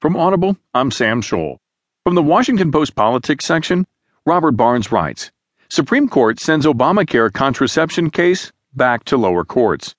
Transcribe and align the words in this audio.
From 0.00 0.16
Audible, 0.16 0.56
I'm 0.72 0.90
Sam 0.90 1.20
Scholl. 1.20 1.58
From 2.04 2.14
the 2.14 2.22
Washington 2.22 2.72
Post 2.72 2.94
Politics 2.94 3.44
section, 3.44 3.86
Robert 4.24 4.52
Barnes 4.52 4.90
writes 4.90 5.30
Supreme 5.68 6.08
Court 6.08 6.40
sends 6.40 6.64
Obamacare 6.64 7.30
contraception 7.30 8.08
case 8.08 8.50
back 8.74 9.04
to 9.04 9.18
lower 9.18 9.44
courts. 9.44 9.94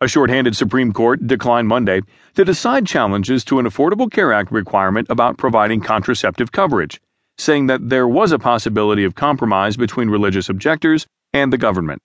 A 0.00 0.08
shorthanded 0.08 0.56
Supreme 0.56 0.94
Court 0.94 1.26
declined 1.26 1.68
Monday 1.68 2.00
to 2.34 2.46
decide 2.46 2.86
challenges 2.86 3.44
to 3.44 3.58
an 3.58 3.66
Affordable 3.66 4.10
Care 4.10 4.32
Act 4.32 4.50
requirement 4.52 5.08
about 5.10 5.36
providing 5.36 5.82
contraceptive 5.82 6.50
coverage, 6.50 7.02
saying 7.36 7.66
that 7.66 7.90
there 7.90 8.08
was 8.08 8.32
a 8.32 8.38
possibility 8.38 9.04
of 9.04 9.16
compromise 9.16 9.76
between 9.76 10.08
religious 10.08 10.48
objectors 10.48 11.06
and 11.34 11.52
the 11.52 11.58
government. 11.58 12.00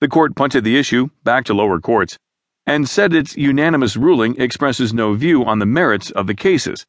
The 0.00 0.08
court 0.08 0.34
punted 0.34 0.64
the 0.64 0.76
issue 0.76 1.10
back 1.22 1.44
to 1.44 1.54
lower 1.54 1.78
courts 1.78 2.18
and 2.66 2.88
said 2.88 3.12
its 3.12 3.36
unanimous 3.36 3.96
ruling 3.96 4.40
expresses 4.40 4.92
no 4.92 5.14
view 5.14 5.44
on 5.44 5.58
the 5.58 5.66
merits 5.66 6.10
of 6.10 6.26
the 6.26 6.34
cases. 6.34 6.86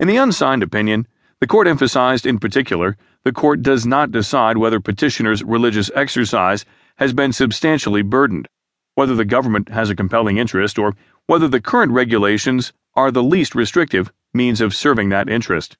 In 0.00 0.08
the 0.08 0.16
unsigned 0.16 0.62
opinion, 0.62 1.06
the 1.40 1.46
court 1.46 1.66
emphasized 1.66 2.26
in 2.26 2.38
particular 2.38 2.96
the 3.24 3.32
court 3.32 3.62
does 3.62 3.86
not 3.86 4.10
decide 4.10 4.56
whether 4.56 4.80
petitioners' 4.80 5.42
religious 5.42 5.90
exercise 5.94 6.64
has 6.96 7.12
been 7.12 7.32
substantially 7.32 8.02
burdened, 8.02 8.48
whether 8.94 9.14
the 9.14 9.24
government 9.24 9.68
has 9.68 9.90
a 9.90 9.96
compelling 9.96 10.38
interest, 10.38 10.78
or 10.78 10.94
whether 11.26 11.48
the 11.48 11.60
current 11.60 11.92
regulations 11.92 12.72
are 12.94 13.10
the 13.10 13.22
least 13.22 13.54
restrictive 13.54 14.12
means 14.32 14.60
of 14.60 14.74
serving 14.74 15.08
that 15.10 15.28
interest. 15.28 15.76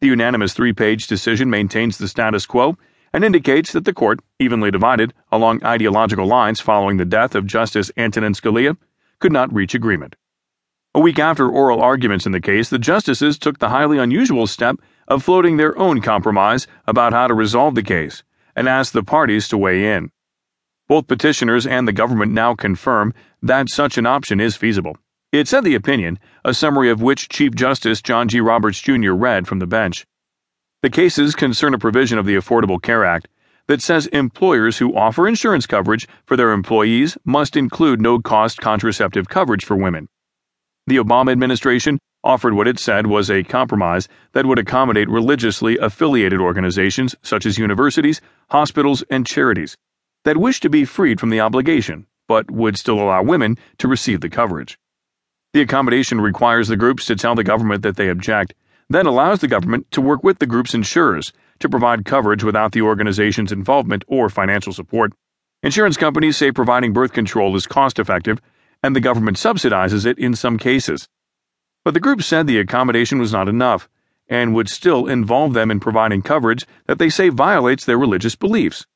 The 0.00 0.08
unanimous 0.08 0.52
three 0.52 0.72
page 0.72 1.06
decision 1.06 1.48
maintains 1.48 1.96
the 1.96 2.08
status 2.08 2.44
quo 2.44 2.76
and 3.14 3.24
indicates 3.24 3.70
that 3.72 3.84
the 3.84 3.92
court, 3.94 4.18
evenly 4.40 4.72
divided 4.72 5.14
along 5.30 5.64
ideological 5.64 6.26
lines 6.26 6.58
following 6.60 6.96
the 6.96 7.04
death 7.04 7.36
of 7.36 7.46
Justice 7.46 7.92
Antonin 7.96 8.32
Scalia, 8.32 8.76
could 9.20 9.30
not 9.30 9.54
reach 9.54 9.72
agreement. 9.72 10.16
A 10.96 11.00
week 11.00 11.20
after 11.20 11.48
oral 11.48 11.80
arguments 11.80 12.26
in 12.26 12.32
the 12.32 12.40
case, 12.40 12.68
the 12.68 12.78
justices 12.78 13.38
took 13.38 13.60
the 13.60 13.68
highly 13.68 13.98
unusual 13.98 14.48
step 14.48 14.80
of 15.06 15.22
floating 15.22 15.56
their 15.56 15.78
own 15.78 16.00
compromise 16.00 16.66
about 16.88 17.12
how 17.12 17.28
to 17.28 17.34
resolve 17.34 17.76
the 17.76 17.84
case 17.84 18.24
and 18.56 18.68
asked 18.68 18.92
the 18.92 19.04
parties 19.04 19.46
to 19.48 19.58
weigh 19.58 19.92
in. 19.92 20.10
Both 20.88 21.06
petitioners 21.06 21.68
and 21.68 21.86
the 21.86 21.92
government 21.92 22.32
now 22.32 22.56
confirm 22.56 23.14
that 23.40 23.70
such 23.70 23.96
an 23.96 24.06
option 24.06 24.40
is 24.40 24.56
feasible. 24.56 24.96
It 25.30 25.46
said 25.46 25.62
the 25.62 25.76
opinion, 25.76 26.18
a 26.44 26.52
summary 26.52 26.90
of 26.90 27.00
which 27.00 27.28
Chief 27.28 27.54
Justice 27.54 28.02
John 28.02 28.26
G. 28.26 28.40
Roberts 28.40 28.80
Jr. 28.80 29.12
read 29.12 29.46
from 29.46 29.60
the 29.60 29.68
bench. 29.68 30.04
The 30.84 30.90
cases 30.90 31.34
concern 31.34 31.72
a 31.72 31.78
provision 31.78 32.18
of 32.18 32.26
the 32.26 32.36
Affordable 32.36 32.78
Care 32.78 33.06
Act 33.06 33.26
that 33.68 33.80
says 33.80 34.06
employers 34.08 34.76
who 34.76 34.94
offer 34.94 35.26
insurance 35.26 35.66
coverage 35.66 36.06
for 36.26 36.36
their 36.36 36.52
employees 36.52 37.16
must 37.24 37.56
include 37.56 38.02
no 38.02 38.18
cost 38.18 38.60
contraceptive 38.60 39.30
coverage 39.30 39.64
for 39.64 39.76
women. 39.76 40.10
The 40.86 40.98
Obama 40.98 41.32
administration 41.32 41.98
offered 42.22 42.52
what 42.52 42.68
it 42.68 42.78
said 42.78 43.06
was 43.06 43.30
a 43.30 43.44
compromise 43.44 44.08
that 44.32 44.44
would 44.44 44.58
accommodate 44.58 45.08
religiously 45.08 45.78
affiliated 45.78 46.38
organizations 46.38 47.16
such 47.22 47.46
as 47.46 47.56
universities, 47.56 48.20
hospitals, 48.50 49.02
and 49.08 49.26
charities 49.26 49.74
that 50.24 50.36
wish 50.36 50.60
to 50.60 50.68
be 50.68 50.84
freed 50.84 51.18
from 51.18 51.30
the 51.30 51.40
obligation, 51.40 52.06
but 52.28 52.50
would 52.50 52.76
still 52.76 53.00
allow 53.00 53.22
women 53.22 53.56
to 53.78 53.88
receive 53.88 54.20
the 54.20 54.28
coverage. 54.28 54.78
The 55.54 55.62
accommodation 55.62 56.20
requires 56.20 56.68
the 56.68 56.76
groups 56.76 57.06
to 57.06 57.16
tell 57.16 57.34
the 57.34 57.42
government 57.42 57.82
that 57.84 57.96
they 57.96 58.10
object 58.10 58.52
then 58.88 59.06
allows 59.06 59.40
the 59.40 59.48
government 59.48 59.90
to 59.90 60.00
work 60.00 60.22
with 60.22 60.38
the 60.38 60.46
group's 60.46 60.74
insurers 60.74 61.32
to 61.60 61.68
provide 61.68 62.04
coverage 62.04 62.44
without 62.44 62.72
the 62.72 62.82
organization's 62.82 63.52
involvement 63.52 64.04
or 64.06 64.28
financial 64.28 64.72
support. 64.72 65.12
Insurance 65.62 65.96
companies 65.96 66.36
say 66.36 66.52
providing 66.52 66.92
birth 66.92 67.12
control 67.12 67.56
is 67.56 67.66
cost 67.66 67.98
effective, 67.98 68.40
and 68.82 68.94
the 68.94 69.00
government 69.00 69.36
subsidizes 69.36 70.04
it 70.04 70.18
in 70.18 70.34
some 70.34 70.58
cases. 70.58 71.08
But 71.84 71.94
the 71.94 72.00
group 72.00 72.22
said 72.22 72.46
the 72.46 72.58
accommodation 72.58 73.18
was 73.18 73.32
not 73.32 73.48
enough 73.48 73.88
and 74.28 74.54
would 74.54 74.68
still 74.68 75.06
involve 75.06 75.52
them 75.52 75.70
in 75.70 75.80
providing 75.80 76.22
coverage 76.22 76.66
that 76.86 76.98
they 76.98 77.08
say 77.08 77.28
violates 77.28 77.84
their 77.84 77.98
religious 77.98 78.36
beliefs. 78.36 78.86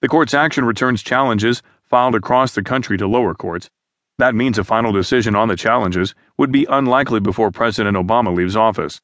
The 0.00 0.08
court's 0.08 0.34
action 0.34 0.64
returns 0.64 1.02
challenges 1.02 1.62
filed 1.84 2.14
across 2.14 2.54
the 2.54 2.62
country 2.62 2.96
to 2.98 3.06
lower 3.06 3.34
courts. 3.34 3.70
That 4.18 4.34
means 4.34 4.58
a 4.58 4.64
final 4.64 4.92
decision 4.92 5.34
on 5.34 5.48
the 5.48 5.56
challenges 5.56 6.14
would 6.38 6.52
be 6.52 6.66
unlikely 6.68 7.20
before 7.20 7.50
President 7.50 7.96
Obama 7.96 8.34
leaves 8.34 8.56
office. 8.56 9.00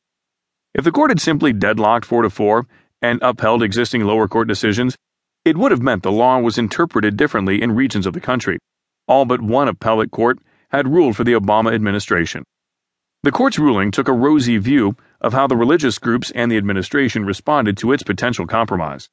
If 0.75 0.85
the 0.85 0.93
court 0.93 1.11
had 1.11 1.21
simply 1.21 1.55
deadlocked 1.55 2.05
4 2.05 2.23
to 2.23 2.31
4 2.31 2.67
and 3.01 3.19
upheld 3.23 3.63
existing 3.63 4.05
lower 4.05 4.29
court 4.29 4.49
decisions, 4.49 4.97
it 5.45 5.57
would 5.57 5.71
have 5.71 5.81
meant 5.81 6.03
the 6.03 6.13
law 6.13 6.39
was 6.39 6.59
interpreted 6.59 7.17
differently 7.17 7.63
in 7.63 7.75
regions 7.75 8.05
of 8.05 8.13
the 8.13 8.21
country. 8.21 8.59
All 9.07 9.25
but 9.25 9.41
one 9.41 9.67
appellate 9.67 10.11
court 10.11 10.39
had 10.71 10.93
ruled 10.93 11.17
for 11.17 11.25
the 11.25 11.33
Obama 11.33 11.73
administration. 11.73 12.45
The 13.23 13.33
court's 13.33 13.59
ruling 13.59 13.91
took 13.91 14.09
a 14.09 14.13
rosy 14.13 14.59
view 14.59 14.95
of 15.23 15.33
how 15.33 15.47
the 15.47 15.57
religious 15.57 15.99
groups 15.99 16.31
and 16.33 16.53
the 16.53 16.59
administration 16.59 17.25
responded 17.25 17.79
to 17.79 17.93
its 17.93 18.03
potential 18.03 18.47
compromise. 18.47 19.09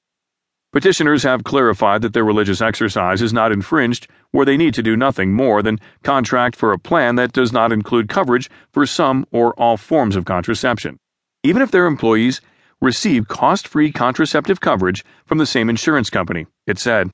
Petitioners 0.73 1.23
have 1.23 1.45
clarified 1.45 2.01
that 2.01 2.11
their 2.11 2.25
religious 2.25 2.61
exercise 2.61 3.21
is 3.21 3.31
not 3.31 3.53
infringed 3.53 4.09
where 4.31 4.45
they 4.45 4.57
need 4.57 4.73
to 4.73 4.83
do 4.83 4.97
nothing 4.97 5.31
more 5.31 5.63
than 5.63 5.79
contract 6.03 6.57
for 6.57 6.73
a 6.73 6.79
plan 6.79 7.15
that 7.15 7.31
does 7.31 7.53
not 7.53 7.71
include 7.71 8.09
coverage 8.09 8.49
for 8.73 8.85
some 8.85 9.25
or 9.31 9.53
all 9.53 9.77
forms 9.77 10.17
of 10.17 10.25
contraception 10.25 10.99
even 11.45 11.61
if 11.61 11.69
their 11.69 11.85
employees 11.85 12.41
receive 12.81 13.27
cost 13.27 13.67
free 13.67 13.91
contraceptive 13.91 14.59
coverage 14.59 15.05
from 15.27 15.37
the 15.37 15.45
same 15.45 15.69
insurance 15.69 16.09
company, 16.09 16.47
it 16.65 16.79
said. 16.79 17.11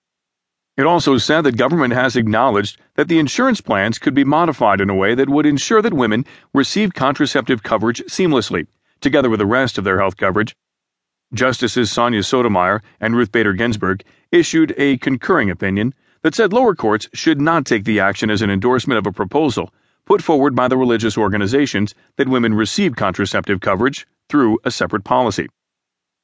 It 0.78 0.86
also 0.86 1.18
said 1.18 1.42
that 1.42 1.58
government 1.58 1.94
has 1.94 2.16
acknowledged 2.16 2.80
that 2.96 3.10
the 3.10 3.20
insurance 3.20 3.60
plans 3.60 4.00
could 4.00 4.14
be 4.14 4.24
modified 4.24 4.80
in 4.80 4.90
a 4.90 4.96
way 4.96 5.16
that 5.16 5.28
would 5.28 5.46
ensure 5.46 5.82
that 5.82 5.94
women 5.94 6.26
receive 6.54 6.94
contraceptive 6.94 7.62
coverage 7.62 8.02
seamlessly, 8.08 8.68
together 9.02 9.30
with 9.30 9.40
the 9.40 9.46
rest 9.46 9.78
of 9.78 9.84
their 9.84 10.00
health 10.00 10.16
coverage. 10.16 10.56
Justices 11.34 11.92
Sonia 11.92 12.24
Sotomayor 12.24 12.82
and 13.02 13.18
Ruth 13.18 13.34
Bader 13.34 13.54
Ginsburg 13.54 14.02
issued 14.32 14.74
a 14.78 14.98
concurring 14.98 15.50
opinion 15.50 15.94
that 16.22 16.36
said 16.36 16.54
lower 16.54 16.74
courts 16.74 17.10
should 17.14 17.42
not 17.42 17.66
take 17.66 17.84
the 17.84 18.00
action 18.00 18.30
as 18.30 18.42
an 18.42 18.50
endorsement 18.50 18.98
of 18.98 19.06
a 19.06 19.12
proposal 19.12 19.74
put 20.06 20.22
forward 20.22 20.56
by 20.56 20.68
the 20.68 20.78
religious 20.78 21.18
organizations 21.18 21.94
that 22.18 22.28
women 22.28 22.54
receive 22.54 22.96
contraceptive 22.96 23.62
coverage 23.62 24.08
through 24.32 24.58
a 24.64 24.72
separate 24.72 25.04
policy. 25.04 25.50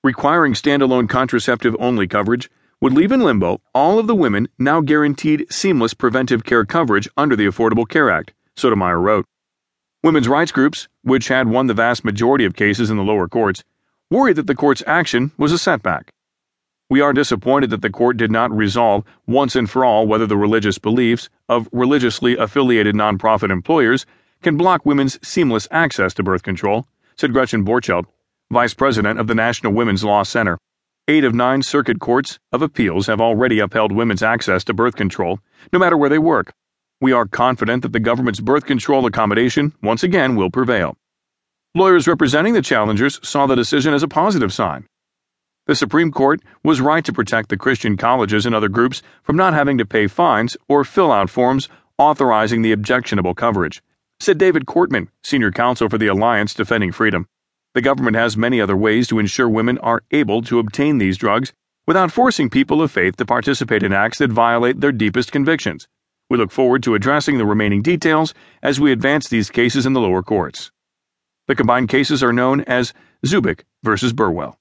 Requiring 0.01 0.53
standalone 0.53 1.09
contraceptive 1.09 1.75
only 1.77 2.07
coverage 2.07 2.49
would 2.79 2.93
leave 2.93 3.11
in 3.11 3.19
limbo 3.19 3.59
all 3.75 3.99
of 3.99 4.07
the 4.07 4.15
women 4.15 4.47
now 4.57 4.79
guaranteed 4.79 5.45
seamless 5.51 5.93
preventive 5.93 6.45
care 6.45 6.63
coverage 6.63 7.09
under 7.17 7.35
the 7.35 7.45
Affordable 7.45 7.87
Care 7.87 8.09
Act, 8.09 8.33
Sotomayor 8.55 9.01
wrote. 9.01 9.25
Women's 10.03 10.29
rights 10.29 10.53
groups, 10.53 10.87
which 11.01 11.27
had 11.27 11.49
won 11.49 11.67
the 11.67 11.73
vast 11.73 12.05
majority 12.05 12.45
of 12.45 12.55
cases 12.55 12.89
in 12.89 12.95
the 12.95 13.03
lower 13.03 13.27
courts, 13.27 13.65
worried 14.09 14.37
that 14.37 14.47
the 14.47 14.55
court's 14.55 14.83
action 14.87 15.31
was 15.37 15.51
a 15.51 15.57
setback. 15.57 16.13
We 16.89 17.01
are 17.01 17.11
disappointed 17.11 17.71
that 17.71 17.81
the 17.81 17.89
court 17.89 18.15
did 18.15 18.31
not 18.31 18.55
resolve 18.55 19.03
once 19.25 19.53
and 19.53 19.69
for 19.69 19.83
all 19.83 20.07
whether 20.07 20.25
the 20.25 20.37
religious 20.37 20.77
beliefs 20.77 21.27
of 21.49 21.67
religiously 21.73 22.37
affiliated 22.37 22.95
nonprofit 22.95 23.51
employers 23.51 24.05
can 24.41 24.55
block 24.55 24.85
women's 24.85 25.19
seamless 25.27 25.67
access 25.71 26.13
to 26.13 26.23
birth 26.23 26.43
control 26.43 26.87
said 27.19 27.33
Gretchen 27.33 27.65
Borchelt, 27.65 28.05
vice 28.51 28.75
president 28.75 29.19
of 29.19 29.25
the 29.25 29.33
National 29.33 29.73
Women's 29.73 30.03
Law 30.03 30.21
Center. 30.21 30.59
Eight 31.07 31.23
of 31.23 31.33
nine 31.33 31.63
circuit 31.63 31.99
courts 31.99 32.37
of 32.51 32.61
appeals 32.61 33.07
have 33.07 33.19
already 33.19 33.57
upheld 33.59 33.91
women's 33.91 34.21
access 34.21 34.63
to 34.65 34.73
birth 34.73 34.95
control, 34.95 35.39
no 35.73 35.79
matter 35.79 35.97
where 35.97 36.09
they 36.09 36.19
work. 36.19 36.53
We 37.01 37.13
are 37.13 37.25
confident 37.25 37.81
that 37.81 37.91
the 37.91 37.99
government's 37.99 38.39
birth 38.39 38.65
control 38.65 39.07
accommodation, 39.07 39.73
once 39.81 40.03
again, 40.03 40.35
will 40.35 40.51
prevail. 40.51 40.95
Lawyers 41.73 42.07
representing 42.07 42.53
the 42.53 42.61
challengers 42.61 43.19
saw 43.27 43.47
the 43.47 43.55
decision 43.55 43.95
as 43.95 44.03
a 44.03 44.07
positive 44.07 44.53
sign. 44.53 44.85
The 45.65 45.75
Supreme 45.75 46.11
Court 46.11 46.41
was 46.63 46.81
right 46.81 47.03
to 47.03 47.13
protect 47.13 47.49
the 47.49 47.57
Christian 47.57 47.97
colleges 47.97 48.45
and 48.45 48.53
other 48.53 48.69
groups 48.69 49.01
from 49.23 49.37
not 49.37 49.55
having 49.55 49.79
to 49.79 49.85
pay 49.85 50.05
fines 50.05 50.55
or 50.69 50.83
fill 50.83 51.11
out 51.11 51.31
forms 51.31 51.67
authorizing 51.97 52.61
the 52.61 52.73
objectionable 52.73 53.33
coverage 53.33 53.81
said 54.19 54.37
David 54.37 54.65
Cortman, 54.65 55.07
senior 55.23 55.51
counsel 55.51 55.89
for 55.89 55.97
the 55.97 56.07
Alliance 56.07 56.53
Defending 56.53 56.91
Freedom. 56.91 57.27
The 57.73 57.81
government 57.81 58.15
has 58.15 58.35
many 58.35 58.59
other 58.59 58.75
ways 58.75 59.07
to 59.07 59.19
ensure 59.19 59.47
women 59.47 59.77
are 59.79 60.03
able 60.11 60.41
to 60.43 60.59
obtain 60.59 60.97
these 60.97 61.17
drugs 61.17 61.53
without 61.85 62.11
forcing 62.11 62.49
people 62.49 62.81
of 62.81 62.91
faith 62.91 63.15
to 63.17 63.25
participate 63.25 63.83
in 63.83 63.93
acts 63.93 64.17
that 64.17 64.31
violate 64.31 64.81
their 64.81 64.91
deepest 64.91 65.31
convictions. 65.31 65.87
We 66.29 66.37
look 66.37 66.51
forward 66.51 66.83
to 66.83 66.95
addressing 66.95 67.37
the 67.37 67.45
remaining 67.45 67.81
details 67.81 68.33
as 68.61 68.79
we 68.79 68.91
advance 68.91 69.29
these 69.29 69.49
cases 69.49 69.85
in 69.85 69.93
the 69.93 70.01
lower 70.01 70.23
courts. 70.23 70.71
The 71.47 71.55
combined 71.55 71.87
cases 71.87 72.21
are 72.21 72.33
known 72.33 72.61
as 72.61 72.93
Zubik 73.25 73.61
versus 73.83 74.11
Burwell. 74.11 74.59